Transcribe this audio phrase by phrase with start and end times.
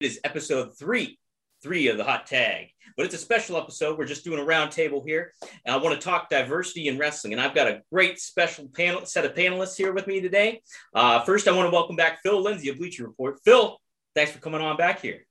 [0.00, 1.18] is episode three,
[1.62, 2.68] three of the hot tag.
[2.96, 3.98] But it's a special episode.
[3.98, 5.32] We're just doing a roundtable here.
[5.64, 7.32] And I want to talk diversity in wrestling.
[7.32, 10.62] And I've got a great special panel set of panelists here with me today.
[10.94, 13.38] Uh, first, I want to welcome back Phil Lindsay of Bleacher Report.
[13.44, 13.78] Phil,
[14.14, 15.26] thanks for coming on back here.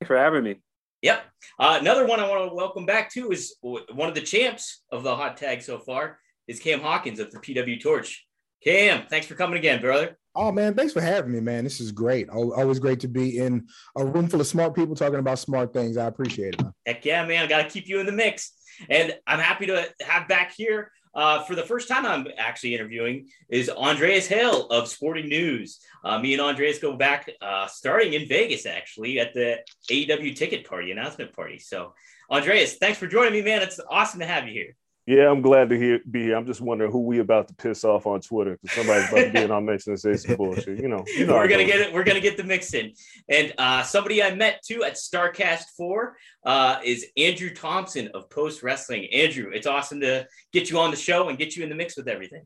[0.00, 0.56] Thanks for having me.
[1.02, 1.24] Yep.
[1.58, 5.02] Uh, another one I want to welcome back too is one of the champs of
[5.02, 8.26] the hot tag so far is Cam Hawkins of the PW Torch.
[8.64, 10.18] Cam, thanks for coming again, brother.
[10.36, 11.64] Oh man, thanks for having me, man.
[11.64, 12.28] This is great.
[12.28, 13.66] Always great to be in
[13.96, 15.96] a room full of smart people talking about smart things.
[15.96, 16.62] I appreciate it.
[16.62, 16.72] Man.
[16.84, 17.42] Heck yeah, man!
[17.42, 18.52] I got to keep you in the mix,
[18.90, 23.28] and I'm happy to have back here uh, for the first time I'm actually interviewing
[23.48, 25.80] is Andreas Hale of Sporting News.
[26.04, 30.68] Uh, me and Andreas go back uh, starting in Vegas actually at the AEW ticket
[30.68, 31.58] party announcement party.
[31.58, 31.94] So,
[32.30, 33.62] Andreas, thanks for joining me, man.
[33.62, 34.76] It's awesome to have you here.
[35.06, 36.36] Yeah, I'm glad to hear, be here.
[36.36, 39.30] I'm just wondering who we about to piss off on Twitter because somebody's about to
[39.30, 40.80] be in our mix and say some bullshit.
[40.80, 41.94] You know, you know we're gonna get it.
[41.94, 42.92] We're gonna get the mix in.
[43.28, 48.64] And uh, somebody I met too at Starcast Four uh, is Andrew Thompson of Post
[48.64, 49.06] Wrestling.
[49.12, 51.96] Andrew, it's awesome to get you on the show and get you in the mix
[51.96, 52.42] with everything.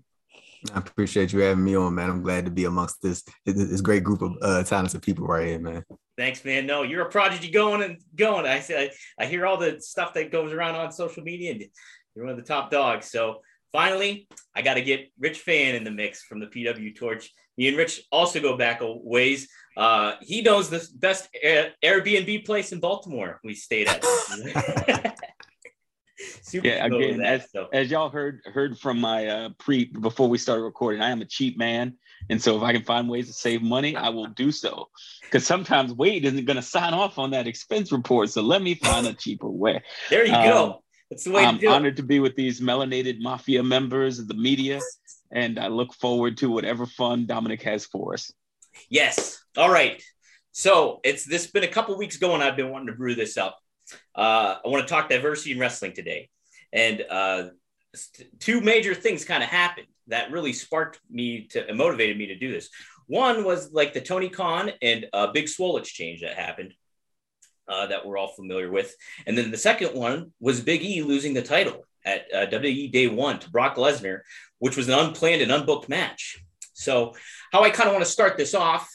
[0.74, 2.10] I appreciate you having me on, man.
[2.10, 5.58] I'm glad to be amongst this this great group of uh, talented people right here,
[5.58, 5.82] man.
[6.18, 6.66] Thanks, man.
[6.66, 8.44] No, you're a prodigy going and going.
[8.44, 11.64] I I, I hear all the stuff that goes around on social media, and
[12.14, 13.11] you're one of the top dogs.
[13.11, 13.41] So
[13.72, 17.33] finally, I got to get Rich Fann in the mix from the PW Torch.
[17.56, 19.48] Me and Rich also go back a ways.
[19.77, 24.05] Uh, he knows the best Airbnb place in Baltimore we stayed at.
[26.42, 27.69] Super yeah, again, that, as, so.
[27.72, 31.25] as y'all heard heard from my uh, pre before we started recording, I am a
[31.25, 31.97] cheap man,
[32.28, 34.88] and so if I can find ways to save money, I will do so.
[35.22, 38.75] Because sometimes Wade isn't going to sign off on that expense report, so let me
[38.75, 39.83] find a cheaper way.
[40.11, 40.83] There you um, go.
[41.11, 44.80] That's the way I'm honored to be with these melanated mafia members of the media,
[45.33, 48.33] and I look forward to whatever fun Dominic has for us.
[48.89, 49.42] Yes.
[49.56, 50.03] All right.
[50.53, 52.42] So it's this been a couple weeks going.
[52.42, 53.58] I've been wanting to brew this up.
[54.14, 56.28] Uh, I want to talk diversity in wrestling today,
[56.72, 57.49] and uh,
[58.38, 62.53] two major things kind of happened that really sparked me to motivated me to do
[62.53, 62.69] this.
[63.06, 66.75] One was like the Tony Khan and uh, Big Swole exchange that happened,
[67.70, 68.94] uh, that we're all familiar with.
[69.26, 73.06] And then the second one was Big E losing the title at uh, WWE Day
[73.06, 74.20] One to Brock Lesnar,
[74.58, 76.42] which was an unplanned and unbooked match.
[76.72, 77.14] So,
[77.53, 78.91] how I kind of want to start this off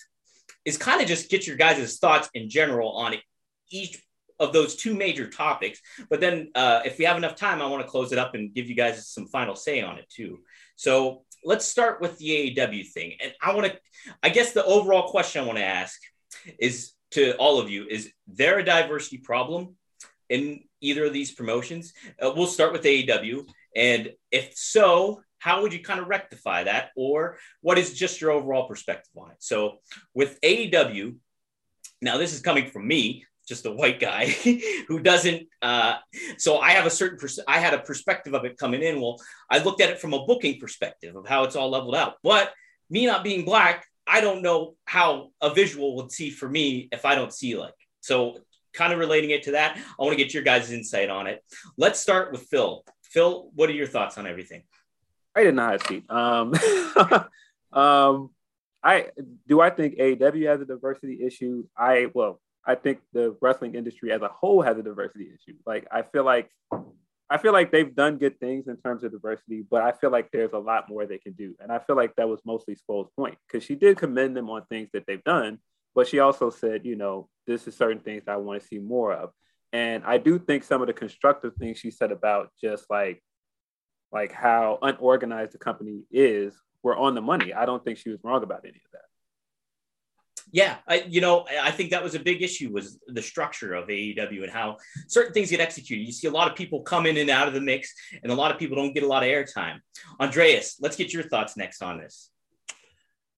[0.66, 3.16] is kind of just get your guys' thoughts in general on
[3.70, 4.02] each
[4.40, 5.80] of those two major topics.
[6.10, 8.54] But then, uh, if we have enough time, I want to close it up and
[8.54, 10.40] give you guys some final say on it too.
[10.76, 13.14] So, let's start with the AEW thing.
[13.22, 13.80] And I want to,
[14.24, 16.02] I guess, the overall question I want to ask
[16.60, 19.76] is to all of you is there a diversity problem
[20.30, 21.94] in either of these promotions?
[22.22, 23.48] Uh, we'll start with AEW.
[23.76, 26.90] And if so, how would you kind of rectify that?
[26.96, 29.38] Or what is just your overall perspective on it?
[29.40, 29.80] So
[30.14, 31.16] with AEW,
[32.02, 34.28] now this is coming from me, just a white guy
[34.88, 35.48] who doesn't.
[35.62, 35.98] Uh,
[36.38, 37.20] so I have a certain.
[37.20, 39.00] Pers- I had a perspective of it coming in.
[39.00, 42.16] Well, I looked at it from a booking perspective of how it's all leveled out.
[42.24, 42.52] But
[42.90, 47.06] me not being black, I don't know how a visual would see for me if
[47.06, 47.74] I don't see like.
[48.02, 48.38] So,
[48.74, 51.44] kind of relating it to that, I want to get your guys' insight on it.
[51.78, 52.84] Let's start with Phil.
[53.04, 54.64] Phil, what are your thoughts on everything?
[55.36, 56.04] I did not see.
[56.10, 56.54] Um,
[57.74, 58.30] um,
[58.84, 59.08] I
[59.48, 59.60] do.
[59.62, 61.66] I think AEW has a diversity issue.
[61.76, 65.58] I well, I think the wrestling industry as a whole has a diversity issue.
[65.66, 66.50] Like, I feel like
[67.30, 70.30] I feel like they've done good things in terms of diversity, but I feel like
[70.32, 71.56] there's a lot more they can do.
[71.60, 74.66] And I feel like that was mostly Swole's point because she did commend them on
[74.66, 75.58] things that they've done,
[75.96, 79.12] but she also said, you know, this is certain things I want to see more
[79.14, 79.32] of.
[79.74, 83.22] And I do think some of the constructive things she said about just like
[84.12, 87.54] like how unorganized the company is were on the money.
[87.54, 89.05] I don't think she was wrong about any of that
[90.56, 93.90] yeah, I, you know, I think that was a big issue was the structure of
[93.90, 94.78] AEW and how
[95.10, 96.06] certain things get executed.
[96.06, 97.94] You see a lot of people come in and out of the mix,
[98.24, 99.80] and a lot of people don't get a lot of airtime.
[100.18, 102.30] Andreas, let's get your thoughts next on this.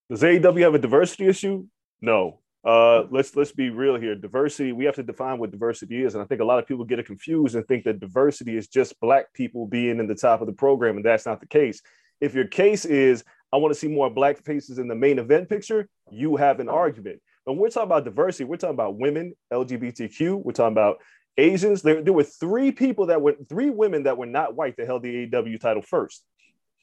[0.08, 1.66] Does AEW have a diversity issue?
[2.00, 2.38] No.
[2.64, 4.14] Uh, let's let's be real here.
[4.14, 6.84] Diversity, we have to define what diversity is, and I think a lot of people
[6.84, 10.40] get it confused and think that diversity is just black people being in the top
[10.40, 11.82] of the program, and that's not the case.
[12.20, 15.48] If your case is I want to see more black faces in the main event
[15.48, 17.20] picture, you have an argument.
[17.46, 20.98] But when we're talking about diversity, we're talking about women, LGBTQ, we're talking about
[21.38, 21.80] Asians.
[21.80, 25.02] There, there were three people that were three women that were not white that held
[25.02, 26.24] the AEW title first.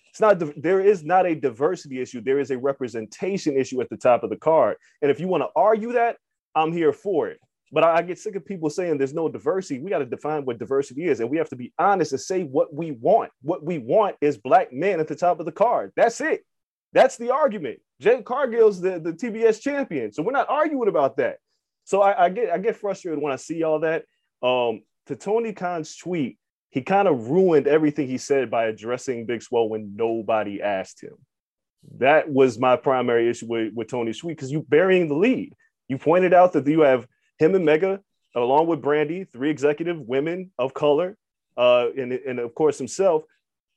[0.10, 2.22] It's not there is not a diversity issue.
[2.22, 4.78] There is a representation issue at the top of the card.
[5.02, 6.18] And if you want to argue that,
[6.56, 7.40] I'm here for it.
[7.72, 9.80] But I, I get sick of people saying there's no diversity.
[9.80, 12.44] We got to define what diversity is, and we have to be honest and say
[12.44, 13.32] what we want.
[13.42, 15.92] What we want is black men at the top of the card.
[15.98, 16.46] That's it.
[16.96, 17.82] That's the argument.
[18.00, 20.14] Jade Cargill's the, the TBS champion.
[20.14, 21.40] So we're not arguing about that.
[21.84, 24.06] So I, I, get I get frustrated when I see all that.
[24.42, 26.40] Um, to Tony Khan's tweet,
[26.70, 31.16] he kind of ruined everything he said by addressing Big Swole when nobody asked him.
[31.98, 35.54] That was my primary issue with, with Tony's tweet because you're burying the lead.
[35.90, 37.06] You pointed out that you have
[37.38, 38.00] him and Megha,
[38.36, 41.18] along with Brandi, three executive women of color,
[41.58, 43.24] uh, and, and of course himself.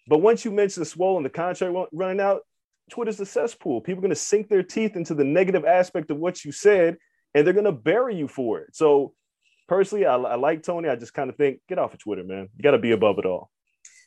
[0.06, 2.42] But once you mention Swole and the contract running out,
[2.90, 3.80] Twitter's a cesspool.
[3.80, 6.96] People are going to sink their teeth into the negative aspect of what you said,
[7.34, 8.74] and they're going to bury you for it.
[8.74, 9.14] So,
[9.66, 10.88] personally, I, I like Tony.
[10.88, 12.48] I just kind of think, get off of Twitter, man.
[12.56, 13.50] You got to be above it all.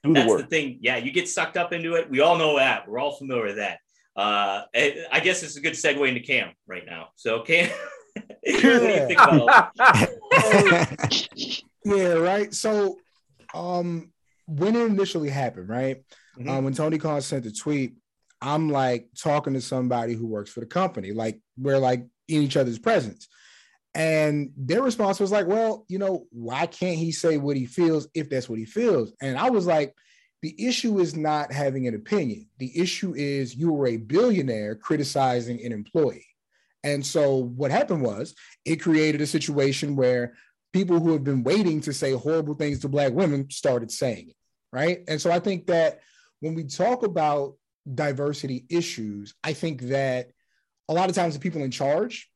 [0.04, 0.80] Do That's the, the thing.
[0.82, 2.10] Yeah, you get sucked up into it.
[2.10, 2.88] We all know that.
[2.88, 3.80] We're all familiar with that.
[4.16, 7.10] Uh, I guess it's a good segue into Cam right now.
[7.16, 7.70] So, Cam,
[8.44, 9.08] yeah.
[11.86, 12.54] yeah, right.
[12.54, 12.98] So,
[13.54, 14.12] um,
[14.48, 16.04] when it initially happened, right?
[16.38, 16.50] Mm-hmm.
[16.50, 17.94] Um, when Tony Khan sent the tweet,
[18.42, 22.58] I'm like talking to somebody who works for the company, like we're like in each
[22.58, 23.28] other's presence.
[23.94, 28.08] And their response was like, well, you know, why can't he say what he feels
[28.14, 29.14] if that's what he feels?
[29.22, 29.96] And I was like,
[30.42, 32.48] the issue is not having an opinion.
[32.58, 36.26] The issue is you were a billionaire criticizing an employee.
[36.84, 38.34] And so what happened was
[38.66, 40.34] it created a situation where
[40.74, 44.36] people who have been waiting to say horrible things to Black women started saying it.
[44.72, 45.04] Right.
[45.08, 46.00] And so I think that
[46.40, 47.56] when we talk about
[47.94, 50.32] diversity issues, I think that
[50.90, 52.30] a lot of times the people in charge,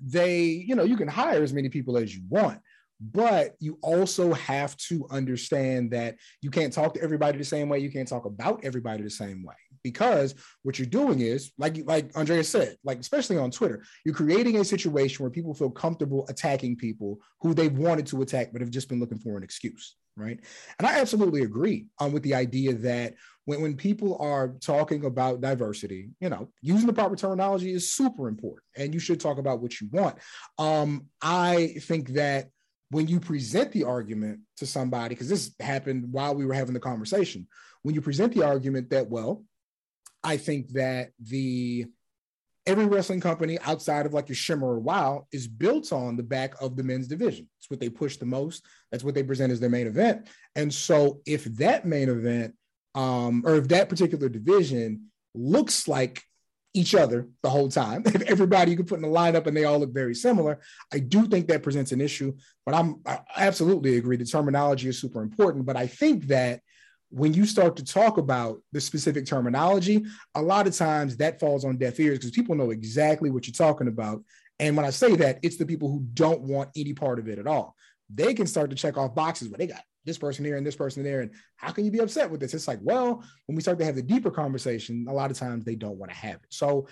[0.00, 2.60] they, you know, you can hire as many people as you want,
[3.00, 7.78] but you also have to understand that you can't talk to everybody the same way.
[7.78, 9.54] You can't talk about everybody the same way
[9.86, 10.34] because
[10.64, 14.64] what you're doing is like like Andrea said, like especially on Twitter, you're creating a
[14.64, 18.88] situation where people feel comfortable attacking people who they've wanted to attack but have just
[18.88, 20.40] been looking for an excuse, right?
[20.78, 23.14] And I absolutely agree um, with the idea that
[23.46, 28.28] when, when people are talking about diversity, you know, using the proper terminology is super
[28.28, 30.18] important and you should talk about what you want.
[30.58, 32.50] Um, I think that
[32.90, 36.80] when you present the argument to somebody, because this happened while we were having the
[36.80, 37.46] conversation,
[37.82, 39.44] when you present the argument that, well,
[40.22, 41.86] I think that the
[42.66, 46.60] every wrestling company outside of like your Shimmer or Wow is built on the back
[46.60, 47.48] of the men's division.
[47.60, 48.66] It's what they push the most.
[48.90, 50.26] That's what they present as their main event.
[50.56, 52.54] And so if that main event
[52.96, 56.22] um, or if that particular division looks like
[56.72, 59.64] each other the whole time, if everybody you can put in a lineup and they
[59.64, 60.60] all look very similar,
[60.92, 62.32] I do think that presents an issue.
[62.64, 64.16] But I'm I absolutely agree.
[64.16, 65.66] The terminology is super important.
[65.66, 66.60] But I think that
[67.10, 70.04] when you start to talk about the specific terminology,
[70.34, 73.52] a lot of times that falls on deaf ears because people know exactly what you're
[73.52, 74.24] talking about.
[74.58, 77.38] And when I say that, it's the people who don't want any part of it
[77.38, 77.76] at all.
[78.12, 80.76] They can start to check off boxes, but they got this person here and this
[80.76, 81.20] person there.
[81.20, 82.54] And how can you be upset with this?
[82.54, 85.64] It's like, well, when we start to have the deeper conversation, a lot of times
[85.64, 86.46] they don't want to have it.
[86.50, 86.88] So,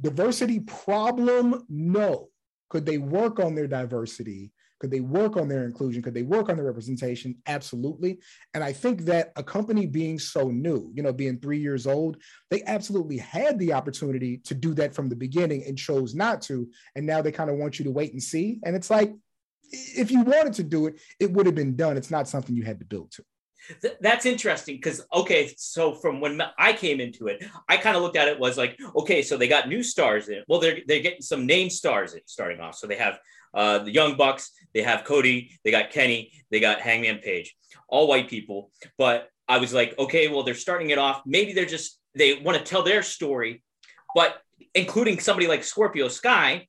[0.00, 2.28] diversity problem, no.
[2.70, 4.50] Could they work on their diversity?
[4.80, 6.02] Could they work on their inclusion?
[6.02, 7.36] Could they work on their representation?
[7.46, 8.18] Absolutely.
[8.52, 12.16] And I think that a company being so new, you know, being three years old,
[12.50, 16.68] they absolutely had the opportunity to do that from the beginning and chose not to.
[16.96, 18.60] And now they kind of want you to wait and see.
[18.64, 19.14] And it's like,
[19.70, 21.96] if you wanted to do it, it would have been done.
[21.96, 23.24] It's not something you had to build to.
[24.00, 28.16] that's interesting because okay, so from when I came into it, I kind of looked
[28.16, 30.38] at it was like okay, so they got new stars in.
[30.38, 30.44] It.
[30.48, 32.74] Well, they're they're getting some name stars in starting off.
[32.74, 33.18] So they have
[33.54, 37.54] uh, the Young Bucks, they have Cody, they got Kenny, they got Hangman Page,
[37.88, 38.70] all white people.
[38.98, 41.22] But I was like, okay, well they're starting it off.
[41.24, 43.62] Maybe they're just they want to tell their story,
[44.14, 44.36] but
[44.74, 46.68] including somebody like Scorpio Sky,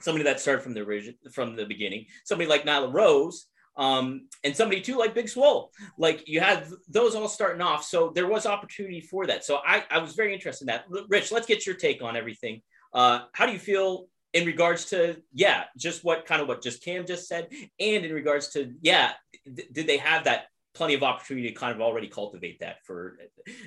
[0.00, 4.56] somebody that started from the origin from the beginning, somebody like Nyla Rose, um, and
[4.56, 5.70] somebody too like Big Swole.
[5.98, 9.44] Like you had those all starting off, so there was opportunity for that.
[9.44, 10.84] So I, I was very interested in that.
[11.08, 12.62] Rich, let's get your take on everything.
[12.92, 16.82] Uh, how do you feel in regards to yeah, just what kind of what just
[16.84, 17.48] Cam just said,
[17.80, 19.12] and in regards to yeah,
[19.44, 23.18] th- did they have that plenty of opportunity to kind of already cultivate that for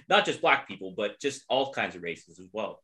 [0.07, 2.81] not just black people, but just all kinds of races as well?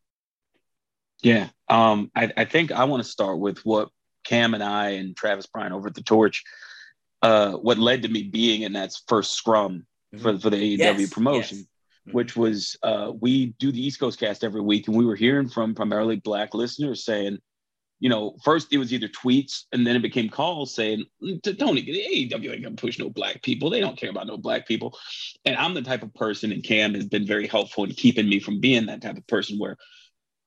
[1.21, 3.89] Yeah, um, I, I, think I want to start with what
[4.25, 6.43] Cam and I and Travis Bryan over at the Torch,
[7.21, 10.23] uh, what led to me being in that first scrum mm-hmm.
[10.23, 11.67] for, for the AEW yes, promotion, yes.
[12.07, 12.11] Mm-hmm.
[12.11, 15.49] which was uh, we do the East Coast cast every week, and we were hearing
[15.49, 17.39] from primarily Black listeners saying,
[17.99, 21.05] you know, first it was either tweets and then it became calls saying,
[21.57, 23.69] Tony, the AEW ain't gonna push no black people.
[23.69, 24.97] They don't care about no black people.
[25.45, 28.39] And I'm the type of person, and Cam has been very helpful in keeping me
[28.39, 29.77] from being that type of person where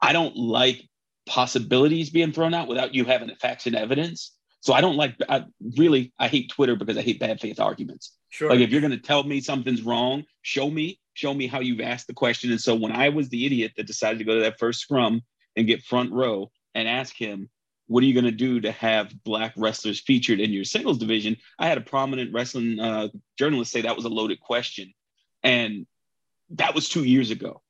[0.00, 0.82] I don't like
[1.26, 4.34] possibilities being thrown out without you having the facts and evidence.
[4.60, 5.44] So I don't like, I
[5.76, 8.16] really, I hate Twitter because I hate bad faith arguments.
[8.30, 8.50] Sure.
[8.50, 11.80] Like if you're going to tell me something's wrong, show me, show me how you've
[11.80, 12.50] asked the question.
[12.50, 15.22] And so when I was the idiot that decided to go to that first scrum
[15.56, 17.48] and get front row and ask him,
[17.86, 21.36] what are you going to do to have black wrestlers featured in your singles division?
[21.58, 24.92] I had a prominent wrestling uh, journalist say that was a loaded question.
[25.42, 25.86] And
[26.50, 27.62] that was two years ago.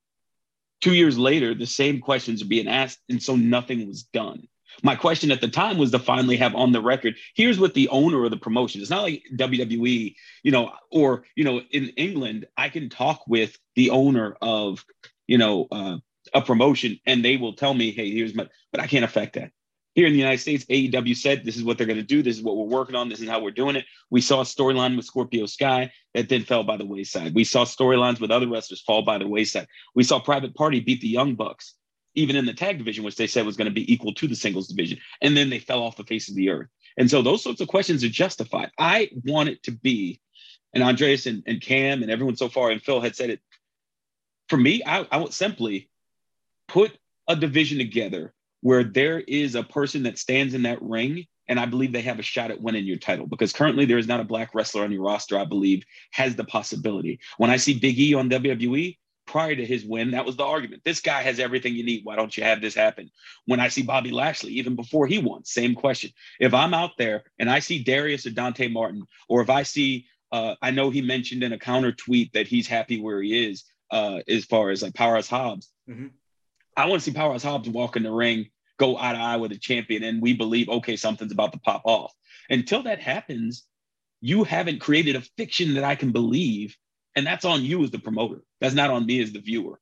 [0.81, 3.01] Two years later, the same questions are being asked.
[3.09, 4.47] And so nothing was done.
[4.83, 7.89] My question at the time was to finally have on the record here's what the
[7.89, 12.47] owner of the promotion, it's not like WWE, you know, or, you know, in England,
[12.57, 14.85] I can talk with the owner of,
[15.27, 15.97] you know, uh,
[16.35, 19.51] a promotion and they will tell me, hey, here's my, but I can't affect that.
[19.99, 22.23] Here in the United States, AEW said this is what they're going to do.
[22.23, 23.09] This is what we're working on.
[23.09, 23.85] This is how we're doing it.
[24.11, 27.35] We saw a storyline with Scorpio Sky that then fell by the wayside.
[27.35, 29.67] We saw storylines with other wrestlers fall by the wayside.
[29.97, 31.75] We saw Private Party beat the Young Bucks,
[32.15, 34.37] even in the tag division, which they said was going to be equal to the
[34.37, 34.99] singles division.
[35.21, 36.69] And then they fell off the face of the earth.
[36.97, 38.71] And so those sorts of questions are justified.
[38.79, 40.21] I want it to be,
[40.75, 43.41] and Andreas and, and Cam and everyone so far, and Phil had said it.
[44.49, 45.91] For me, I, I would simply
[46.69, 51.59] put a division together where there is a person that stands in that ring and
[51.59, 54.21] I believe they have a shot at winning your title because currently there is not
[54.21, 57.21] a black wrestler on your roster, I believe, has the possibility.
[57.39, 60.83] When I see Big E on WWE, prior to his win, that was the argument.
[60.85, 62.05] This guy has everything you need.
[62.05, 63.11] Why don't you have this happen?
[63.47, 66.11] When I see Bobby Lashley, even before he won, same question.
[66.41, 70.07] If I'm out there and I see Darius or Dante Martin, or if I see,
[70.33, 73.65] uh, I know he mentioned in a counter tweet that he's happy where he is
[73.91, 75.71] uh, as far as like Powerhouse Hobbs.
[75.89, 76.09] Mm-hmm.
[76.79, 79.51] I want to see Powerhouse Hobbs walk in the ring, go eye to eye with
[79.51, 82.15] a champion, and we believe, okay, something's about to pop off.
[82.51, 83.65] Until that happens,
[84.21, 86.77] you haven't created a fiction that I can believe.
[87.17, 88.45] And that's on you as the promoter.
[88.61, 89.81] That's not on me as the viewer.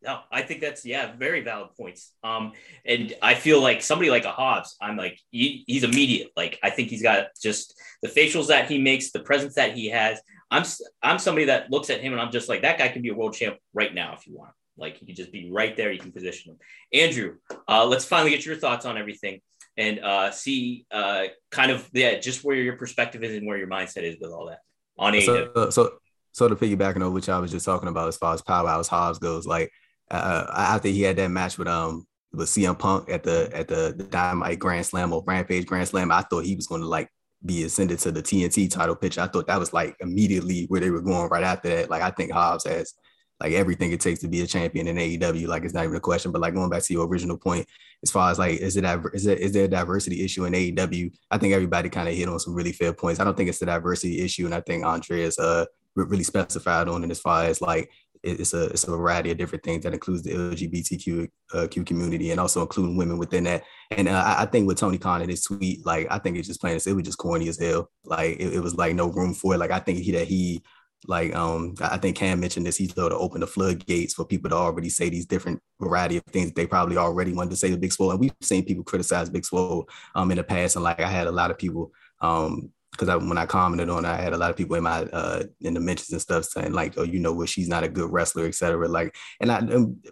[0.00, 2.14] No, I think that's yeah, very valid points.
[2.24, 2.52] Um,
[2.86, 6.30] and I feel like somebody like a Hobbs, I'm like he, he's immediate.
[6.38, 9.90] Like I think he's got just the facials that he makes, the presence that he
[9.90, 10.20] has.
[10.50, 10.64] I'm
[11.02, 13.14] I'm somebody that looks at him and I'm just like that guy can be a
[13.14, 14.52] world champ right now if you want.
[14.78, 15.92] Like you can just be right there.
[15.92, 16.58] You can position him.
[16.92, 17.36] Andrew,
[17.68, 19.40] uh, let's finally get your thoughts on everything
[19.76, 23.68] and uh, see uh, kind of yeah, just where your perspective is and where your
[23.68, 24.58] mindset is with all that
[24.98, 25.92] on so, uh, so,
[26.32, 29.18] so to piggyback on which I was just talking about as far as Powerhouse Hobbs
[29.18, 29.70] goes, like
[30.10, 33.68] uh, I after he had that match with um with CM Punk at the at
[33.68, 36.86] the, the Dynamite Grand Slam or Rampage Grand Slam, I thought he was going to
[36.86, 37.08] like
[37.44, 39.20] be ascended to the TNT title picture.
[39.20, 41.90] I thought that was like immediately where they were going right after that.
[41.90, 42.94] Like I think Hobbs has
[43.40, 45.46] like everything it takes to be a champion in AEW.
[45.46, 46.32] Like it's not even a question.
[46.32, 47.66] But like going back to your original point,
[48.02, 51.12] as far as like is it is it is there a diversity issue in AEW?
[51.30, 53.20] I think everybody kind of hit on some really fair points.
[53.20, 57.02] I don't think it's a diversity issue, and I think Andreas uh really specified on
[57.02, 57.90] it as far as like
[58.22, 62.30] it's a it's a variety of different things that includes the LGBTQ uh, Q community
[62.30, 63.62] and also including women within that.
[63.90, 66.60] And uh, I think with Tony Khan and his tweet, like I think it's just
[66.60, 67.90] plain it was just corny as hell.
[68.04, 69.58] Like it, it was like no room for it.
[69.58, 70.62] Like I think he that he
[71.06, 72.76] like um, I think Cam mentioned this.
[72.76, 76.24] He's going to open the floodgates for people to already say these different variety of
[76.24, 78.10] things that they probably already wanted to say to Big Swole.
[78.10, 81.26] And we've seen people criticize Big Swole um in the past, and like I had
[81.26, 84.36] a lot of people um because I, when I commented on it, I had a
[84.36, 87.20] lot of people in my uh, in the mentions and stuff saying like, "Oh, you
[87.20, 87.48] know what?
[87.48, 89.60] She's not a good wrestler, etc." Like, and I,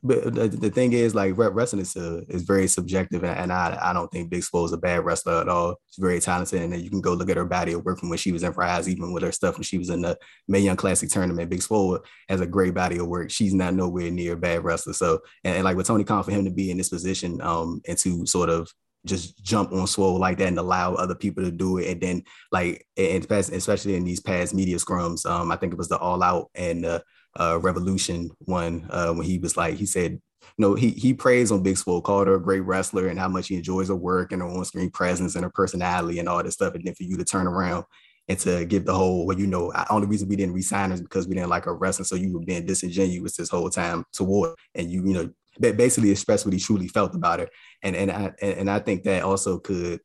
[0.02, 3.76] but the, the, thing is, like, wrestling is uh, is very subjective, and, and, I
[3.82, 5.76] I don't think Big Swole is a bad wrestler at all.
[5.88, 8.18] She's very talented, and you can go look at her body of work from when
[8.18, 10.16] she was in Rise, even with her stuff when she was in the
[10.46, 11.50] Mae Young Classic tournament.
[11.50, 13.30] Big Swole has a great body of work.
[13.30, 14.92] She's not nowhere near a bad wrestler.
[14.92, 17.80] So, and, and like with Tony Khan, for him to be in this position, um,
[17.88, 18.70] and to sort of
[19.06, 21.90] just jump on swole like that and allow other people to do it.
[21.90, 22.22] And then
[22.52, 26.22] like and especially in these past media scrums, um, I think it was the all
[26.22, 27.00] out and uh,
[27.38, 30.20] uh revolution one uh when he was like he said
[30.56, 33.28] you know, he he praised on Big Swole, called her a great wrestler and how
[33.28, 36.54] much he enjoys her work and her on-screen presence and her personality and all this
[36.54, 36.74] stuff.
[36.74, 37.84] And then for you to turn around
[38.28, 41.00] and to give the whole, well, you know, the only reason we didn't resign is
[41.00, 42.06] because we didn't like her wrestling.
[42.06, 46.44] So you were being disingenuous this whole time toward, and you, you know, basically express
[46.44, 47.50] what he truly felt about it.
[47.82, 50.00] And and I and I think that also could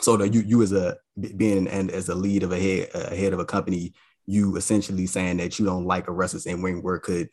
[0.00, 0.96] so that you you as a
[1.36, 3.92] being and as a lead of a head a head of a company,
[4.26, 7.30] you essentially saying that you don't like a wrestler's in ring work could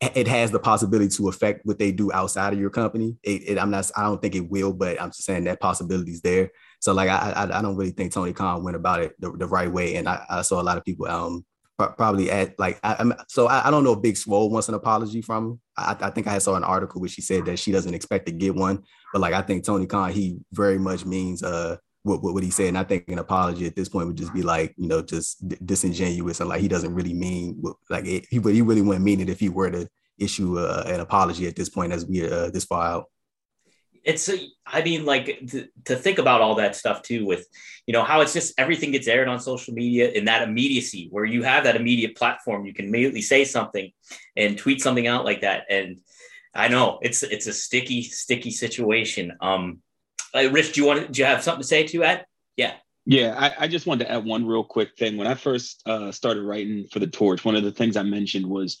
[0.00, 3.16] it has the possibility to affect what they do outside of your company.
[3.22, 6.10] It, it, I'm not, I don't think it will, but I'm just saying that possibility
[6.10, 6.50] is there.
[6.80, 9.46] So like, I, I, I, don't really think Tony Khan went about it the, the
[9.46, 9.96] right way.
[9.96, 11.44] And I, I, saw a lot of people um
[11.76, 14.74] probably at like I, am so I, I, don't know if Big Swole wants an
[14.74, 15.60] apology from him.
[15.76, 18.32] I, I think I saw an article where she said that she doesn't expect to
[18.32, 22.34] get one, but like I think Tony Khan he very much means uh what, what,
[22.34, 24.74] what he said, and I think an apology at this point would just be like
[24.76, 28.62] you know just d- disingenuous and like he doesn't really mean like it, he he
[28.62, 29.88] really wouldn't mean it if he were to
[30.18, 33.06] issue uh, an apology at this point as we uh, this out
[34.04, 34.30] it's
[34.66, 37.46] I mean, like to, to, think about all that stuff too, with
[37.86, 41.24] you know how it's just everything gets aired on social media in that immediacy where
[41.24, 43.90] you have that immediate platform, you can immediately say something
[44.36, 45.98] and tweet something out like that, and
[46.54, 49.36] I know it's it's a sticky, sticky situation.
[49.40, 49.80] Um,
[50.34, 51.12] uh, Rich, do you want?
[51.12, 52.26] Do you have something to say to that?
[52.56, 52.74] Yeah.
[53.06, 55.18] Yeah, I, I, just wanted to add one real quick thing.
[55.18, 58.46] When I first uh, started writing for the Torch, one of the things I mentioned
[58.46, 58.78] was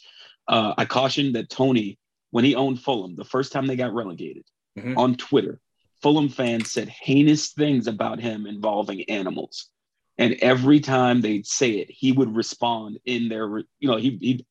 [0.48, 1.98] uh, I cautioned that Tony,
[2.30, 4.44] when he owned Fulham, the first time they got relegated,
[4.76, 4.98] mm-hmm.
[4.98, 5.60] on Twitter,
[6.02, 9.70] Fulham fans said heinous things about him involving animals.
[10.18, 14.46] And every time they'd say it, he would respond in their, you know, he, he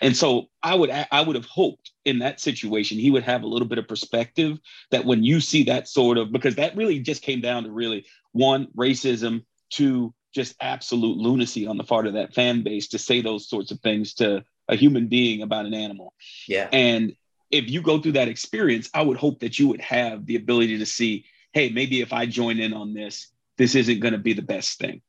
[0.00, 3.46] and so I would I would have hoped in that situation he would have a
[3.46, 4.58] little bit of perspective
[4.90, 8.06] that when you see that sort of because that really just came down to really
[8.32, 13.20] one racism, two just absolute lunacy on the part of that fan base to say
[13.20, 16.14] those sorts of things to a human being about an animal.
[16.46, 16.68] Yeah.
[16.72, 17.14] And
[17.50, 20.78] if you go through that experience, I would hope that you would have the ability
[20.78, 23.28] to see, hey, maybe if I join in on this,
[23.58, 25.02] this isn't going to be the best thing.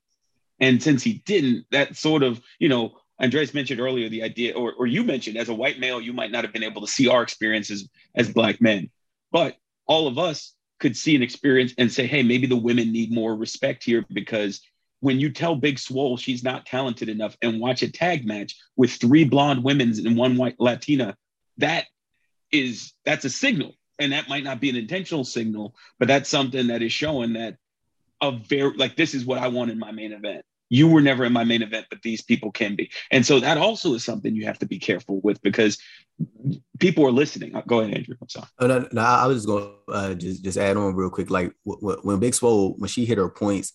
[0.60, 4.74] And since he didn't, that sort of, you know, Andreas mentioned earlier the idea, or,
[4.74, 7.08] or you mentioned as a white male, you might not have been able to see
[7.08, 8.90] our experiences as black men,
[9.32, 13.12] but all of us could see an experience and say, hey, maybe the women need
[13.12, 14.62] more respect here because
[15.00, 18.92] when you tell Big Swole she's not talented enough and watch a tag match with
[18.92, 21.16] three blonde women and one white Latina,
[21.58, 21.86] that
[22.52, 23.74] is that's a signal.
[24.00, 27.58] And that might not be an intentional signal, but that's something that is showing that
[28.20, 31.26] a very like this is what I want in my main event you were never
[31.26, 32.90] in my main event, but these people can be.
[33.12, 35.78] And so that also is something you have to be careful with because
[36.80, 37.54] people are listening.
[37.68, 38.16] Go ahead, Andrew.
[38.22, 38.48] I'm sorry.
[38.58, 41.30] Oh, no, no, I was just going to uh, just, just add on real quick.
[41.30, 43.74] Like w- when Big Swole, when she hit her points,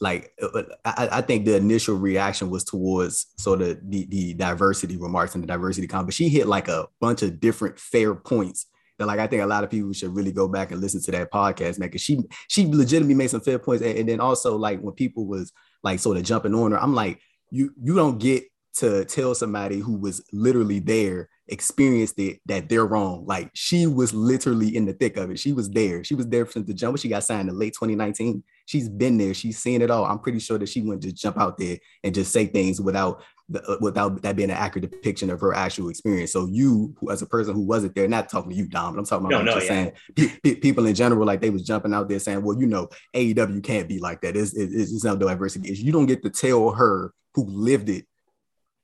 [0.00, 4.34] like uh, uh, I, I, think the initial reaction was towards sort of the, the
[4.34, 8.14] diversity remarks and the diversity comment, but she hit like a bunch of different fair
[8.14, 8.66] points
[8.98, 11.10] that like I think a lot of people should really go back and listen to
[11.12, 11.90] that podcast, man.
[11.90, 13.82] Cause she she legitimately made some fair points.
[13.82, 15.52] And, and then also like when people was
[15.82, 16.80] like sort of jumping on her.
[16.80, 22.40] I'm like, you you don't get to tell somebody who was literally there, experienced it,
[22.46, 23.24] that they're wrong.
[23.26, 25.38] Like she was literally in the thick of it.
[25.38, 26.04] She was there.
[26.04, 26.98] She was there since the jump.
[26.98, 28.42] She got signed in late 2019.
[28.66, 29.34] She's been there.
[29.34, 30.04] She's seen it all.
[30.04, 33.22] I'm pretty sure that she wouldn't just jump out there and just say things without
[33.48, 36.32] the, uh, without that being an accurate depiction of her actual experience.
[36.32, 38.98] So you, who, as a person who wasn't there, not talking to you, Dom, but
[39.00, 39.90] I'm talking about no, no, just yeah.
[40.16, 42.88] saying pe- people in general, like they was jumping out there saying, well, you know,
[43.16, 44.36] AEW can't be like that.
[44.36, 45.72] It's, it's, it's not diversity.
[45.72, 48.06] You don't get to tell her who lived it,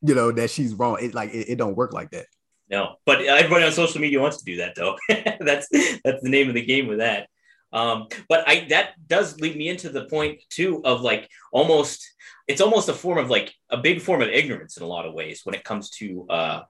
[0.00, 0.98] you know, that she's wrong.
[1.00, 2.26] It like it, it don't work like that.
[2.70, 4.96] No, but everybody on social media wants to do that though.
[5.40, 7.28] that's that's the name of the game with that.
[7.72, 12.08] Um, but I that does lead me into the point too of like almost
[12.46, 15.14] it's almost a form of like a big form of ignorance in a lot of
[15.14, 16.62] ways when it comes to uh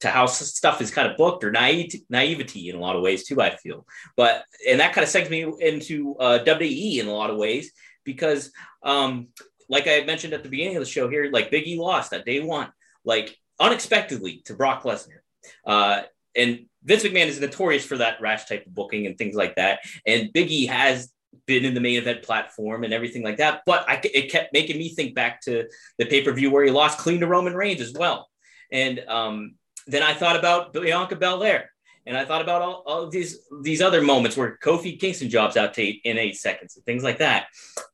[0.00, 3.24] to how stuff is kind of booked or naive, naivety in a lot of ways
[3.24, 3.40] too.
[3.40, 7.30] I feel, but and that kind of segues me into uh, WWE in a lot
[7.30, 7.72] of ways
[8.04, 9.28] because, um,
[9.68, 12.40] like I mentioned at the beginning of the show here, like Biggie lost at day
[12.40, 12.70] one,
[13.04, 15.20] like unexpectedly to Brock Lesnar,
[15.66, 16.02] uh,
[16.36, 19.80] and Vince McMahon is notorious for that rash type of booking and things like that,
[20.06, 21.10] and Biggie has
[21.46, 23.62] been in the main event platform and everything like that.
[23.66, 26.70] But I, it kept making me think back to the pay per view where he
[26.70, 28.28] lost clean to Roman Reigns as well.
[28.70, 29.54] And um,
[29.86, 31.70] then I thought about Bianca Belair.
[32.06, 35.72] And I thought about all, all these these other moments where Kofi Kingston jobs out
[35.74, 37.46] to eight, in eight seconds and things like that.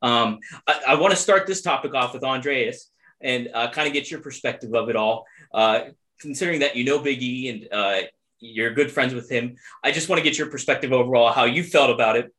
[0.03, 2.91] Um, I, I want to start this topic off with Andreas
[3.21, 5.27] and uh, kind of get your perspective of it all.
[5.53, 5.81] Uh,
[6.21, 8.07] considering that you know Big E and uh,
[8.39, 11.63] you're good friends with him, I just want to get your perspective overall, how you
[11.63, 12.33] felt about it,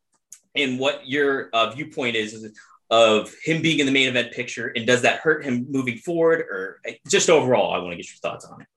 [0.55, 2.51] and what your uh, viewpoint is
[2.89, 6.41] of him being in the main event picture, and does that hurt him moving forward,
[6.41, 7.73] or just overall?
[7.73, 8.67] I want to get your thoughts on it.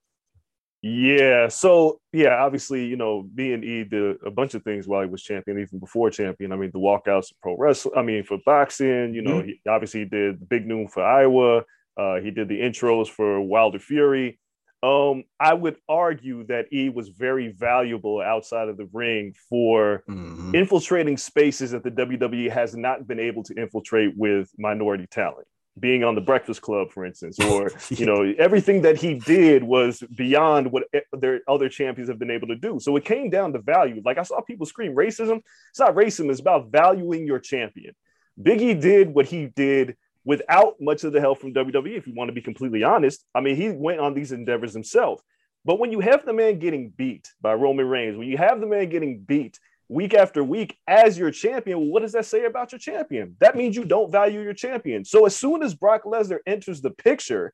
[0.87, 1.49] Yeah.
[1.49, 5.23] So yeah, obviously, you know, Big E did a bunch of things while he was
[5.23, 6.53] champion, even before champion.
[6.53, 7.95] I mean, the walkouts pro wrestling.
[7.97, 9.49] I mean, for boxing, you know, mm-hmm.
[9.49, 11.65] he obviously did Big Noon for Iowa.
[11.97, 14.39] Uh, he did the intros for Wilder Fury.
[14.85, 20.55] Um, I would argue that E was very valuable outside of the ring for mm-hmm.
[20.55, 25.47] infiltrating spaces that the WWE has not been able to infiltrate with minority talent.
[25.81, 30.03] Being on the Breakfast Club, for instance, or you know, everything that he did was
[30.15, 32.79] beyond what their other champions have been able to do.
[32.79, 34.03] So it came down to value.
[34.05, 35.41] Like I saw people scream racism.
[35.71, 36.31] It's not racism.
[36.31, 37.95] It's about valuing your champion.
[38.41, 42.29] Biggie did what he did without much of the help from WWE, if you want
[42.29, 43.25] to be completely honest.
[43.35, 45.21] I mean, he went on these endeavors himself.
[45.65, 48.67] But when you have the man getting beat by Roman Reigns, when you have the
[48.67, 49.59] man getting beat
[49.89, 53.37] week after week as your champion, what does that say about your champion?
[53.41, 55.05] That means you don't value your champion.
[55.05, 57.53] So as soon as Brock Lesnar enters the picture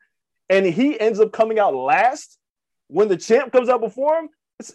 [0.48, 2.38] and he ends up coming out last,
[2.88, 4.28] when the champ comes out before him,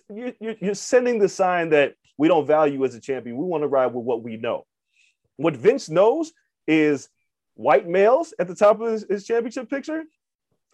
[0.09, 3.37] you're, you're sending the sign that we don't value as a champion.
[3.37, 4.65] We want to ride with what we know.
[5.35, 6.31] What Vince knows
[6.67, 7.09] is
[7.55, 10.03] white males at the top of his, his championship picture.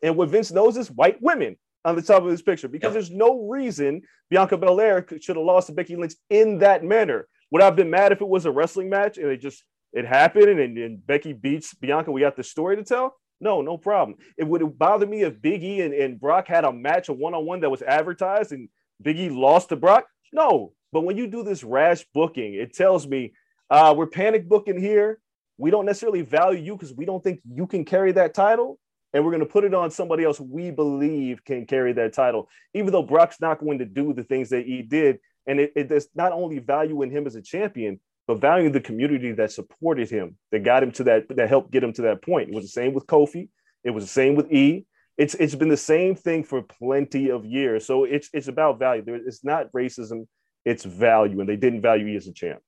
[0.04, 2.94] And what Vince knows is white women on the top of this picture because yep.
[2.94, 7.28] there's no reason Bianca Belair should have lost to Becky Lynch in that manner.
[7.52, 9.63] Would I have been mad if it was a wrestling match and it just
[9.94, 12.12] it happened and, and Becky beats Bianca?
[12.12, 13.15] We got the story to tell.
[13.39, 14.17] No, no problem.
[14.38, 17.34] It would bother me if Big E and, and Brock had a match, a one
[17.34, 18.70] on one that was advertised and
[19.02, 20.06] Big E lost to Brock.
[20.32, 23.34] No, but when you do this rash booking, it tells me
[23.70, 25.20] uh, we're panic booking here.
[25.62, 28.80] We don't necessarily value you because we don't think you can carry that title.
[29.13, 32.50] And we're going to put it on somebody else we believe can carry that title,
[32.74, 35.19] even though Brock's not going to do the things that he did.
[35.45, 38.80] And it, it does not only value in him as a champion, but valuing the
[38.80, 42.24] community that supported him, that got him to that, that helped get him to that
[42.24, 42.50] point.
[42.50, 43.50] It was the same with Kofi.
[43.84, 44.88] It was the same with E.
[45.17, 47.86] It's it's been the same thing for plenty of years.
[47.86, 49.04] So it's it's about value.
[49.08, 50.26] It's not racism
[50.65, 52.62] its value, and they didn't value you as a champ.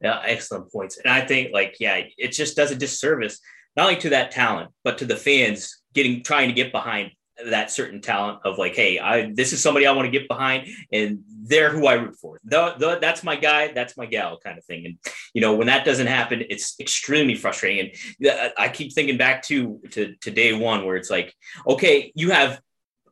[0.00, 0.98] Yeah, excellent points.
[0.98, 3.40] And I think, like, yeah, it just does a disservice
[3.76, 7.12] not only to that talent, but to the fans getting trying to get behind
[7.44, 10.68] that certain talent of like, hey, I this is somebody I want to get behind,
[10.92, 12.38] and they're who I root for.
[12.44, 14.86] The, the, that's my guy, that's my gal, kind of thing.
[14.86, 14.98] And
[15.34, 17.92] you know, when that doesn't happen, it's extremely frustrating.
[18.20, 21.34] And uh, I keep thinking back to to, to day one, where it's like,
[21.66, 22.60] okay, you have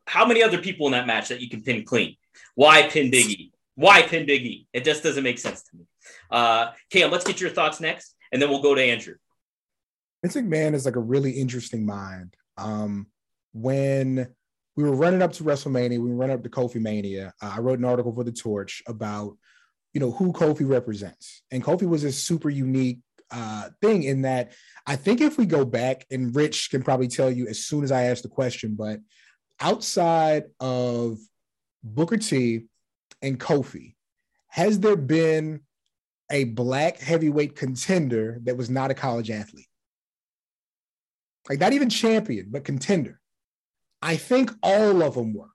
[0.07, 2.15] how many other people in that match that you can pin clean?
[2.55, 3.51] Why pin Biggie?
[3.75, 4.67] Why pin Big E?
[4.73, 5.85] It just doesn't make sense to me.
[6.35, 9.15] Uh, Cam, let's get your thoughts next, and then we'll go to Andrew.
[10.21, 12.35] Vince McMahon is like a really interesting mind.
[12.57, 13.07] Um,
[13.53, 14.27] when
[14.75, 17.33] we were running up to WrestleMania, we were running up to Kofi Mania.
[17.41, 19.37] Uh, I wrote an article for the Torch about,
[19.93, 22.99] you know, who Kofi represents, and Kofi was a super unique
[23.31, 24.51] uh, thing in that
[24.85, 27.93] I think if we go back, and Rich can probably tell you as soon as
[27.93, 28.99] I ask the question, but
[29.61, 31.17] outside of
[31.81, 32.65] Booker T
[33.21, 33.95] and Kofi,
[34.49, 35.61] has there been
[36.31, 39.67] a black heavyweight contender that was not a college athlete?
[41.49, 43.19] Like not even champion, but contender.
[44.01, 45.49] I think all of them were,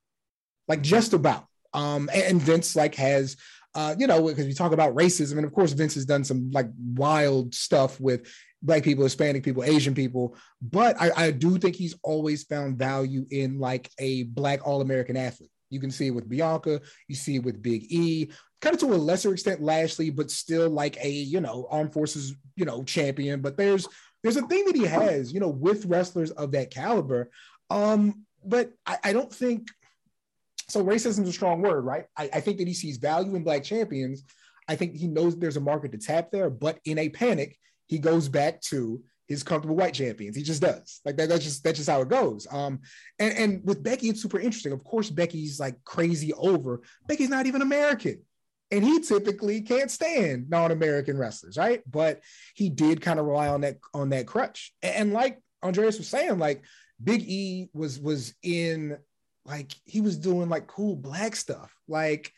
[0.69, 1.47] like just about.
[1.73, 3.37] Um, and Vince like has,
[3.75, 6.51] uh, you know, because we talk about racism, and of course Vince has done some
[6.53, 8.29] like wild stuff with
[8.63, 10.37] black people, Hispanic people, Asian people.
[10.61, 15.17] But I, I do think he's always found value in like a black All American
[15.17, 15.51] athlete.
[15.71, 18.87] You can see it with Bianca, you see it with Big E, kind of to
[18.87, 23.41] a lesser extent Lashley, but still like a you know armed forces you know champion.
[23.41, 23.87] But there's
[24.23, 27.31] there's a thing that he has, you know, with wrestlers of that caliber.
[27.71, 29.69] Um, but I, I don't think
[30.69, 30.85] so.
[30.85, 32.05] Racism is a strong word, right?
[32.17, 34.25] I, I think that he sees value in black champions.
[34.69, 37.99] I think he knows there's a market to tap there, but in a panic, he
[37.99, 40.37] goes back to his comfortable white champions.
[40.37, 41.01] He just does.
[41.05, 42.47] Like that, that's just that's just how it goes.
[42.51, 42.81] Um,
[43.19, 44.73] and, and with Becky, it's super interesting.
[44.73, 46.83] Of course, Becky's like crazy over.
[47.07, 48.21] Becky's not even American.
[48.71, 51.83] And he typically can't stand non-American wrestlers, right?
[51.91, 52.21] But
[52.55, 54.73] he did kind of rely on that on that crutch.
[54.83, 56.63] And, like Andreas was saying, like
[57.03, 58.99] Big E was was in
[59.45, 61.75] like he was doing like cool black stuff.
[61.89, 62.33] Like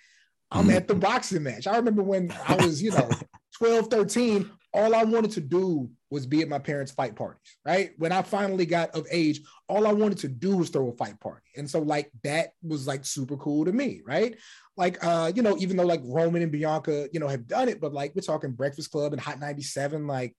[0.50, 0.74] I'm mm.
[0.74, 1.66] at the boxing match.
[1.66, 3.08] I remember when I was, you know,
[3.58, 7.92] 12, 13, all I wanted to do was be at my parents' fight parties, right?
[7.98, 11.20] When I finally got of age, all I wanted to do was throw a fight
[11.20, 11.46] party.
[11.56, 14.36] And so like that was like super cool to me, right?
[14.76, 17.80] Like uh, you know, even though like Roman and Bianca, you know, have done it,
[17.80, 20.34] but like we're talking Breakfast Club and Hot 97, like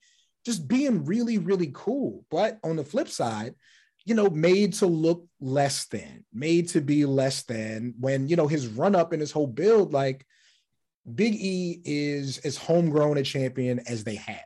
[0.46, 2.26] just being really, really cool.
[2.32, 3.54] But on the flip side,
[4.06, 8.48] you know, made to look less than, made to be less than when, you know,
[8.48, 10.26] his run up and his whole build, like
[11.16, 14.44] Big E is as homegrown a champion as they have.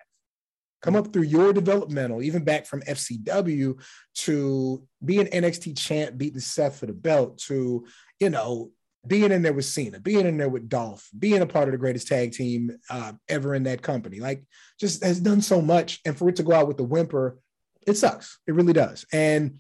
[0.82, 3.82] Come up through your developmental, even back from FCW
[4.15, 7.86] to being NXT champ, beating Seth for the belt, to,
[8.20, 8.72] you know,
[9.06, 11.78] being in there with Cena, being in there with Dolph, being a part of the
[11.78, 14.20] greatest tag team uh, ever in that company.
[14.20, 14.43] Like,
[14.80, 16.00] just has done so much.
[16.06, 17.39] And for it to go out with the whimper,
[17.86, 18.39] it sucks.
[18.48, 19.06] It really does.
[19.12, 19.60] And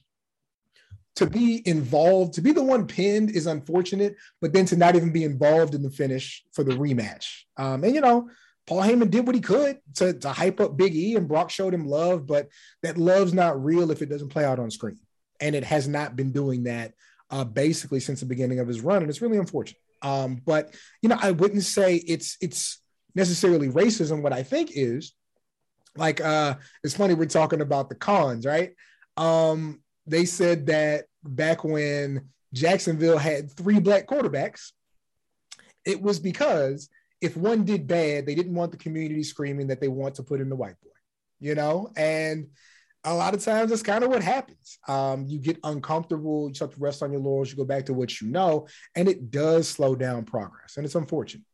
[1.17, 5.11] to be involved, to be the one pinned is unfortunate, but then to not even
[5.11, 7.41] be involved in the finish for the rematch.
[7.57, 8.29] Um, and you know,
[8.67, 11.73] Paul Heyman did what he could to, to hype up Big E, and Brock showed
[11.73, 12.49] him love, but
[12.83, 14.99] that love's not real if it doesn't play out on screen.
[15.41, 16.93] And it has not been doing that
[17.31, 19.81] uh, basically since the beginning of his run, and it's really unfortunate.
[20.03, 22.79] Um, but you know, I wouldn't say it's it's
[23.15, 24.21] necessarily racism.
[24.21, 25.13] What I think is
[25.95, 28.73] like uh, it's funny we're talking about the cons, right?
[29.17, 34.71] Um, they said that back when Jacksonville had three black quarterbacks,
[35.85, 36.89] it was because
[37.21, 40.41] if one did bad, they didn't want the community screaming that they want to put
[40.41, 40.89] in the white boy,
[41.39, 41.91] you know?
[41.95, 42.47] And
[43.03, 44.79] a lot of times that's kind of what happens.
[44.87, 47.93] Um, you get uncomfortable, you start to rest on your laurels, you go back to
[47.93, 50.77] what you know, and it does slow down progress.
[50.77, 51.45] And it's unfortunate.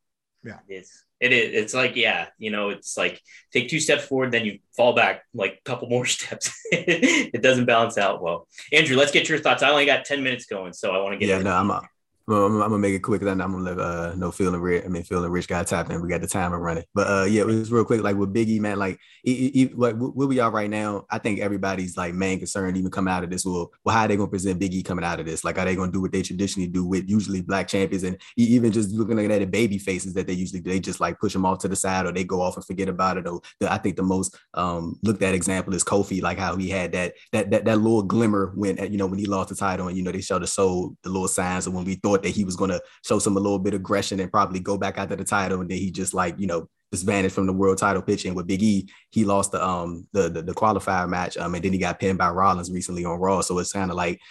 [0.43, 0.59] Yeah.
[0.67, 1.63] It's it is.
[1.63, 3.21] It's like, yeah, you know, it's like
[3.53, 6.51] take two steps forward, then you fall back like a couple more steps.
[6.71, 8.47] it doesn't balance out well.
[8.73, 9.63] Andrew, let's get your thoughts.
[9.63, 11.81] I only got 10 minutes going, so I want to get Yeah, no, I'm a,
[12.27, 13.21] I'm, gonna make it quick.
[13.21, 14.83] Then I'm gonna let uh no feeling rich.
[14.85, 16.01] I mean, feeling rich guy tap in.
[16.01, 18.01] We got the timer running, but uh yeah, it was real quick.
[18.01, 21.97] Like with Biggie, man, like he, like where we are right now, I think everybody's
[21.97, 23.45] like main concern even come out of this.
[23.45, 25.43] Well, well, how are they gonna present Biggie coming out of this?
[25.43, 28.03] Like, are they gonna do what they traditionally do with usually black champions?
[28.03, 31.19] And even just looking at the baby faces that they usually do, they just like
[31.19, 33.27] push them off to the side or they go off and forget about it.
[33.27, 36.69] Or the, I think the most um looked at example is Kofi, like how he
[36.69, 39.89] had that that that that little glimmer when you know when he lost the title
[39.89, 42.29] and you know they showed the soul the little signs of when we thought that
[42.29, 45.15] he was gonna show some a little bit of aggression and probably go back after
[45.15, 45.61] the title.
[45.61, 48.25] And then he just like, you know, just vanished from the world title pitch.
[48.25, 51.37] And with Big E, he lost the um the the, the qualifier match.
[51.37, 53.41] Um, and then he got pinned by Rollins recently on Raw.
[53.41, 54.21] So it's kind of like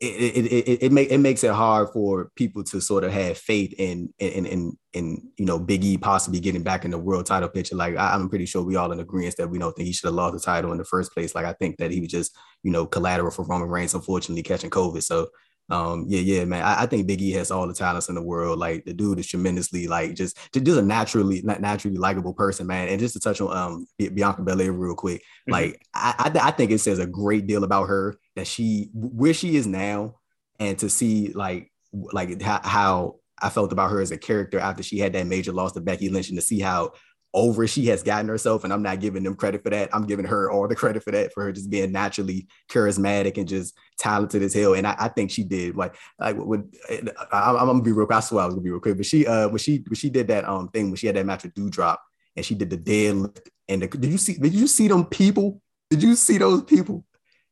[0.00, 3.36] it it, it, it, make, it makes it hard for people to sort of have
[3.36, 7.26] faith in in in in you know Big E possibly getting back in the world
[7.26, 7.76] title picture.
[7.76, 10.06] Like I, am pretty sure we all in agreement that we don't think he should
[10.06, 11.34] have lost the title in the first place.
[11.34, 14.70] Like I think that he was just you know collateral for Roman Reigns, unfortunately catching
[14.70, 15.02] COVID.
[15.02, 15.28] So
[15.70, 16.64] um, yeah, yeah, man.
[16.64, 18.58] I, I, think Big E has all the talents in the world.
[18.58, 22.88] Like the dude is tremendously like just just a naturally not naturally likable person, man.
[22.88, 25.52] And just to touch on um Bianca Belair real quick, mm-hmm.
[25.52, 29.34] like I, I I think it says a great deal about her that she where
[29.34, 30.16] she is now,
[30.58, 34.82] and to see like like how, how I felt about her as a character after
[34.82, 36.92] she had that major loss to Becky Lynch, and to see how
[37.32, 39.88] over she has gotten herself and i'm not giving them credit for that.
[39.94, 43.46] I'm giving her all the credit for that for her just being naturally charismatic and
[43.46, 44.74] just talented as hell.
[44.74, 46.70] And i, I think she did like like when
[47.32, 48.16] I, am gonna be real quick.
[48.16, 50.10] i swear i was gonna be real quick but she uh when she when she
[50.10, 51.98] did that um thing when she had that match with Doudrop
[52.34, 55.62] and she did the deadlift and the, did you see did you see them people?
[55.88, 57.04] Did you see those people?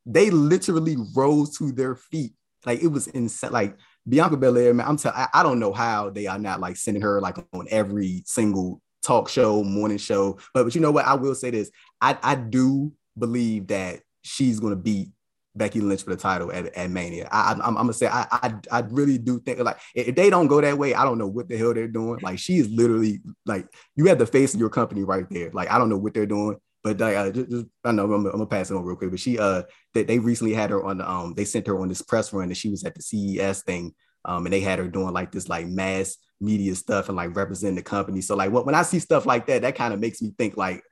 [0.05, 2.33] They literally rose to their feet.
[2.65, 6.27] Like it was insane like Bianca Belair, man, I'm telling, I don't know how they
[6.27, 10.39] are not like sending her like on every single talk show, morning show.
[10.53, 11.05] But but you know what?
[11.05, 11.71] I will say this.
[12.01, 15.09] I, I do believe that she's gonna beat
[15.55, 17.27] Becky Lynch for the title at, at Mania.
[17.31, 20.61] I, am gonna say I, I I really do think like if they don't go
[20.61, 22.19] that way, I don't know what the hell they're doing.
[22.21, 25.51] Like she is literally like you have the face of your company right there.
[25.51, 26.57] Like I don't know what they're doing.
[26.81, 29.11] But uh, just, just, I know I'm, I'm, gonna pass it on real quick.
[29.11, 31.89] But she uh they, they recently had her on the um they sent her on
[31.89, 33.93] this press run and she was at the CES thing
[34.25, 37.75] um and they had her doing like this like mass media stuff and like representing
[37.75, 38.21] the company.
[38.21, 40.83] So like when I see stuff like that, that kind of makes me think like,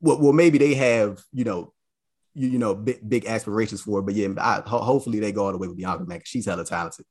[0.00, 1.72] well, well, maybe they have, you know,
[2.34, 4.02] you, you know, big, big aspirations for it.
[4.02, 6.20] But yeah, I, ho- hopefully they go all the way with Bianca, man.
[6.24, 7.04] She's hella talented.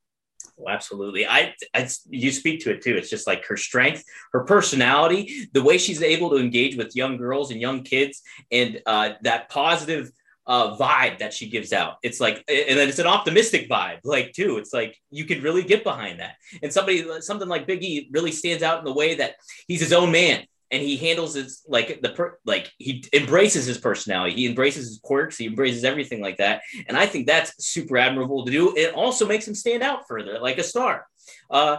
[0.60, 1.28] Oh, absolutely.
[1.28, 2.96] I, I, you speak to it too.
[2.96, 7.18] It's just like her strength, her personality, the way she's able to engage with young
[7.18, 8.22] girls and young kids,
[8.52, 10.10] and uh, that positive
[10.48, 11.98] uh, vibe that she gives out.
[12.02, 14.58] It's like, and then it's an optimistic vibe, like too.
[14.58, 16.36] It's like you can really get behind that.
[16.64, 19.36] And somebody, something like Biggie, really stands out in the way that
[19.68, 23.78] he's his own man and he handles his like the per, like he embraces his
[23.78, 24.36] personality.
[24.36, 25.38] He embraces his quirks.
[25.38, 26.62] He embraces everything like that.
[26.88, 28.76] And I think that's super admirable to do.
[28.76, 31.06] It also makes him stand out further, like a star.
[31.50, 31.78] Uh,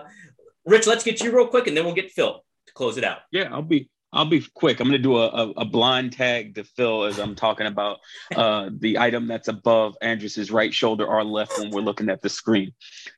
[0.66, 3.18] Rich, let's get you real quick, and then we'll get Phil to close it out.
[3.32, 4.80] Yeah, I'll be I'll be quick.
[4.80, 7.98] I'm going to do a, a, a, blind tag to Phil as I'm talking about
[8.34, 12.30] uh, the item that's above Andreas's right shoulder or left when we're looking at the
[12.30, 12.72] screen.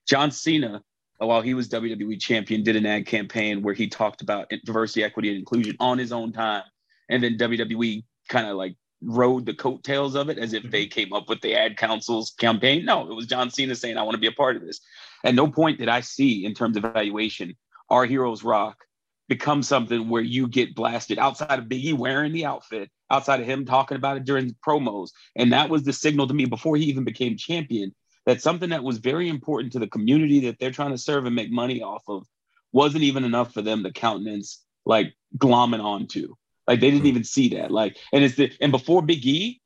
[0.08, 0.82] John Cena,
[1.18, 5.28] while he was WWE champion, did an ad campaign where he talked about diversity, equity,
[5.28, 6.64] and inclusion on his own time.
[7.08, 10.90] And then WWE kind of like rode the coattails of it as if they mm-hmm.
[10.90, 12.84] came up with the ad council's campaign.
[12.84, 14.80] No, it was John Cena saying, I want to be a part of this.
[15.24, 17.56] At no point did I see in terms of evaluation,
[17.88, 18.76] our heroes rock
[19.30, 23.64] become something where you get blasted outside of Biggie wearing the outfit, outside of him
[23.64, 25.10] talking about it during the promos.
[25.36, 27.94] And that was the signal to me before he even became champion
[28.26, 31.34] that something that was very important to the community that they're trying to serve and
[31.34, 32.26] make money off of
[32.72, 36.34] wasn't even enough for them to countenance like glomming onto.
[36.66, 37.06] Like they didn't mm-hmm.
[37.08, 37.70] even see that.
[37.70, 39.60] Like, and it's the and before Big E,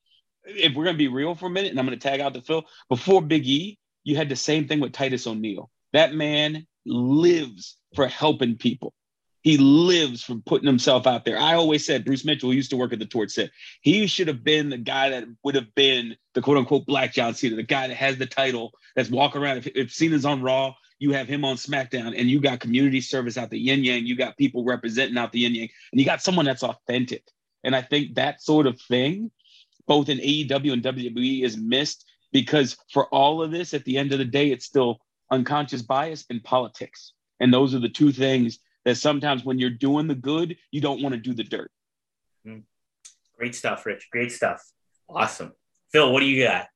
[0.45, 2.65] if we're gonna be real for a minute, and I'm gonna tag out the Phil,
[2.91, 5.71] before Big E, you had the same thing with Titus O'Neil.
[5.95, 8.93] That man lives for helping people.
[9.45, 11.39] He lives from putting himself out there.
[11.39, 13.51] I always said Bruce Mitchell used to work at the Torch set.
[13.83, 17.35] He should have been the guy that would have been the quote unquote black John
[17.35, 19.59] Cena, the guy that has the title, that's walking around.
[19.59, 23.37] If, if Cena's on Raw, you have him on SmackDown, and you got community service
[23.37, 24.07] out the yin yang.
[24.07, 27.25] You got people representing out the yin yang, and you got someone that's authentic.
[27.65, 29.31] And I think that sort of thing,
[29.87, 34.13] both in AEW and WWE, is missed because for all of this, at the end
[34.13, 37.13] of the day, it's still unconscious bias and politics.
[37.41, 41.03] And those are the two things that sometimes when you're doing the good, you don't
[41.03, 41.71] want to do the dirt.
[42.45, 42.59] Hmm.
[43.37, 44.09] Great stuff, Rich.
[44.11, 44.63] Great stuff.
[45.09, 45.53] Awesome.
[45.91, 46.69] Phil, what do you got?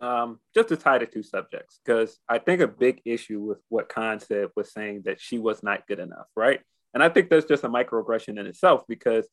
[0.00, 3.88] Um, just to tie the two subjects, because I think a big issue with what
[3.88, 6.60] Khan said was saying that she was not good enough, right?
[6.94, 9.28] And I think that's just a microaggression in itself because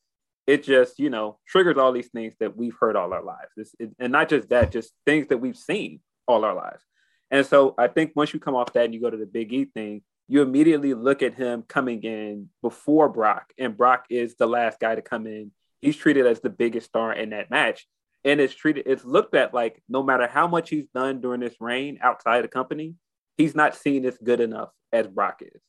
[0.45, 3.75] it just, you know, triggers all these things that we've heard all our lives.
[3.79, 6.83] It, and not just that, just things that we've seen all our lives.
[7.31, 9.51] And so I think once you come off that and you go to the Big
[9.53, 14.47] E thing, you immediately look at him coming in before Brock, and Brock is the
[14.47, 15.51] last guy to come in.
[15.81, 17.87] He's treated as the biggest star in that match.
[18.25, 21.55] And it's treated, it's looked at like no matter how much he's done during this
[21.61, 22.95] reign outside the company,
[23.37, 25.61] he's not seen as good enough as Brock is.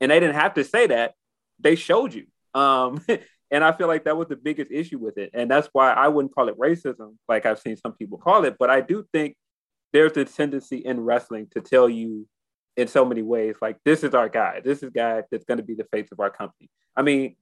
[0.00, 1.14] And they didn't have to say that.
[1.60, 2.26] They showed you.
[2.54, 3.02] Um,
[3.50, 5.30] and I feel like that was the biggest issue with it.
[5.32, 8.56] And that's why I wouldn't call it racism, like I've seen some people call it.
[8.58, 9.36] But I do think
[9.92, 12.26] there's a tendency in wrestling to tell you
[12.76, 14.60] in so many ways, like this is our guy.
[14.64, 16.70] This is guy that's going to be the face of our company.
[16.96, 17.36] I mean,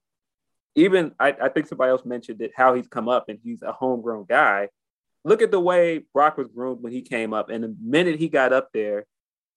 [0.74, 3.72] even I, I think somebody else mentioned it, how he's come up and he's a
[3.72, 4.68] homegrown guy.
[5.24, 7.50] Look at the way Brock was groomed when he came up.
[7.50, 9.04] And the minute he got up there,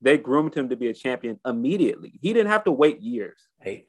[0.02, 2.20] they groomed him to be a champion immediately.
[2.22, 3.40] He didn't have to wait years.
[3.60, 3.88] Hey.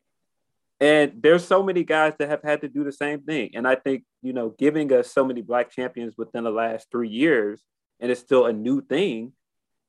[0.80, 3.52] And there's so many guys that have had to do the same thing.
[3.54, 7.08] And I think, you know, giving us so many black champions within the last three
[7.08, 7.62] years,
[8.00, 9.32] and it's still a new thing.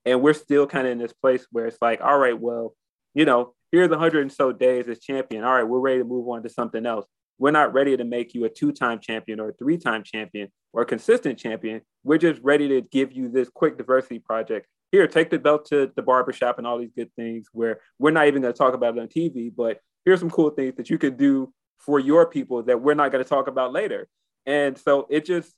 [0.05, 2.75] And we're still kind of in this place where it's like, all right, well,
[3.13, 5.43] you know, here's hundred and so days as champion.
[5.43, 7.05] All right, we're ready to move on to something else.
[7.37, 10.85] We're not ready to make you a two-time champion or a three-time champion or a
[10.85, 11.81] consistent champion.
[12.03, 14.67] We're just ready to give you this quick diversity project.
[14.91, 18.27] Here, take the belt to the barbershop and all these good things where we're not
[18.27, 20.97] even going to talk about it on TV, but here's some cool things that you
[20.97, 24.07] can do for your people that we're not going to talk about later.
[24.45, 25.53] And so it just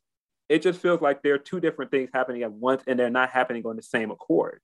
[0.50, 3.30] it just feels like there are two different things happening at once and they're not
[3.30, 4.62] happening on the same accord.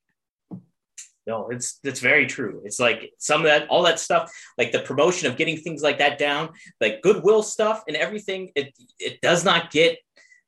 [1.26, 2.62] No, it's it's very true.
[2.66, 6.00] It's like some of that, all that stuff, like the promotion of getting things like
[6.00, 6.50] that down,
[6.82, 8.52] like goodwill stuff and everything.
[8.56, 10.00] It it does not get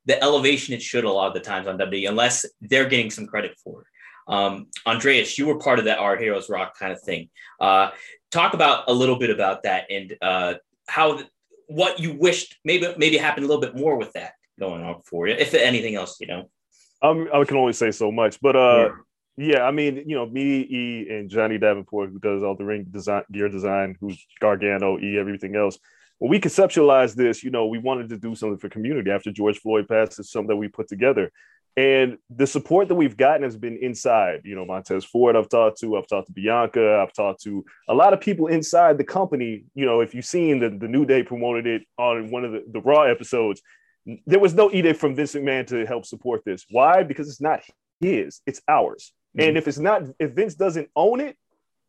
[0.05, 3.25] the elevation it should a lot of the times on WWE unless they're getting some
[3.25, 3.87] credit for it.
[4.27, 7.29] Um, Andreas, you were part of that Our Heroes Rock kind of thing.
[7.59, 7.91] Uh,
[8.31, 10.55] talk about a little bit about that and uh,
[10.87, 11.21] how
[11.67, 15.27] what you wished maybe maybe happened a little bit more with that going on for
[15.27, 16.49] you, if anything else, you know.
[17.01, 18.89] Um, I can only say so much, but uh,
[19.37, 19.55] yeah.
[19.55, 22.85] yeah, I mean, you know, me, E, and Johnny Davenport, who does all the ring
[22.89, 25.77] design, gear design, who's Gargano, E, everything else.
[26.17, 29.59] When we conceptualized this, you know, we wanted to do something for community after George
[29.59, 30.17] Floyd passed.
[30.19, 31.31] It's something that we put together.
[31.77, 34.41] And the support that we've gotten has been inside.
[34.45, 37.93] You know, Montez Ford, I've talked to, I've talked to Bianca, I've talked to a
[37.93, 39.65] lot of people inside the company.
[39.75, 42.63] You know, if you've seen the, the New Day promoted it on one of the,
[42.71, 43.61] the Raw episodes,
[44.25, 46.65] there was no edict from Vince McMahon to help support this.
[46.69, 47.03] Why?
[47.03, 47.61] Because it's not
[47.99, 49.13] his, it's ours.
[49.37, 49.49] Mm-hmm.
[49.49, 51.37] And if it's not, if Vince doesn't own it,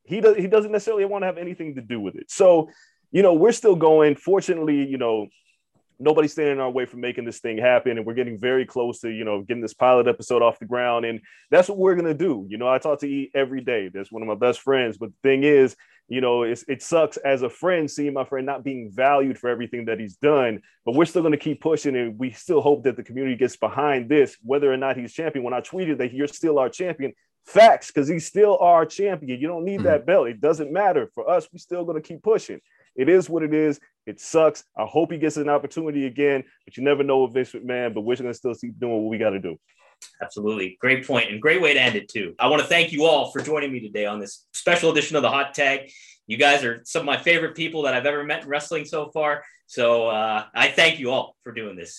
[0.05, 2.31] he does he doesn't necessarily want to have anything to do with it.
[2.31, 2.71] So,
[3.11, 4.17] you know, we're still going.
[4.17, 5.27] Fortunately, you know,
[5.99, 9.01] nobody's standing in our way for making this thing happen and we're getting very close
[9.01, 12.07] to you know getting this pilot episode off the ground and that's what we're going
[12.07, 12.47] to do.
[12.49, 13.89] You know i talk to e every day.
[13.93, 15.77] That's one of my best friends but the thing is
[16.09, 19.87] you know it sucks as a friend seeing my friend not being valued for everything
[19.87, 22.97] that he's done but we're still going to keep pushing and we still hope that
[22.97, 25.45] the community gets behind this whether or not he's champion.
[25.45, 27.13] When i tweeted that you're still our champion
[27.47, 29.41] facts because he's still our champion.
[29.41, 29.85] You don't need mm-hmm.
[29.85, 30.29] that belt.
[30.29, 31.11] It doesn't matter.
[31.15, 32.61] For us we're still going to keep pushing
[32.97, 33.79] it is what it is.
[34.07, 34.65] It sucks.
[34.77, 37.95] I hope he gets an opportunity again, but you never know with Vince McMahon.
[37.95, 39.57] But we're going to still keep doing what we got to do.
[40.23, 40.77] Absolutely.
[40.81, 42.35] Great point and great way to end it, too.
[42.39, 45.23] I want to thank you all for joining me today on this special edition of
[45.23, 45.91] the Hot Tag.
[46.27, 49.11] You guys are some of my favorite people that I've ever met in wrestling so
[49.11, 49.43] far.
[49.67, 51.95] So uh, I thank you all for doing this.